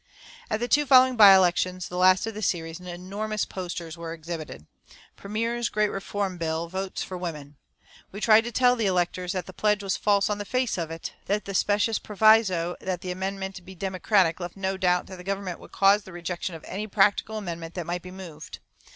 At 0.49 0.59
the 0.59 0.67
two 0.67 0.87
following 0.87 1.15
by 1.15 1.35
elections, 1.35 1.87
the 1.87 1.95
last 1.95 2.25
of 2.25 2.33
the 2.33 2.41
series, 2.41 2.79
enormous 2.79 3.45
posters 3.45 3.99
were 3.99 4.13
exhibited, 4.13 4.65
"Premier's 5.15 5.69
Great 5.69 5.91
Reform 5.91 6.39
Bill: 6.39 6.67
Votes 6.67 7.03
for 7.03 7.19
Women." 7.19 7.55
We 8.11 8.19
tried 8.19 8.45
to 8.45 8.51
tell 8.51 8.75
the 8.75 8.87
electors 8.87 9.33
that 9.33 9.45
the 9.45 9.53
pledge 9.53 9.83
was 9.83 9.97
false 9.97 10.27
on 10.27 10.39
the 10.39 10.43
face 10.43 10.75
of 10.79 10.89
it; 10.89 11.13
that 11.27 11.45
the 11.45 11.53
specious 11.53 11.99
proviso 11.99 12.75
that 12.81 13.01
the 13.01 13.11
amendment 13.11 13.63
be 13.63 13.75
"democratic" 13.75 14.39
left 14.39 14.57
no 14.57 14.75
doubt 14.75 15.05
that 15.05 15.17
the 15.17 15.23
Government 15.23 15.59
would 15.59 15.71
cause 15.71 16.01
the 16.01 16.11
rejection 16.11 16.55
of 16.55 16.63
any 16.67 16.87
practical 16.87 17.37
amendment 17.37 17.75
that 17.75 17.85
might 17.85 18.01
be 18.01 18.09
moved. 18.09 18.57